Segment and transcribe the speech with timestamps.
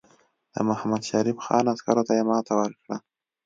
[0.53, 2.97] د محمدشریف خان عسکرو ته یې ماته ورکړه.